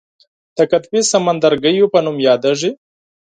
[0.57, 2.71] د قطبي سمندرګیو په نوم یادیږي.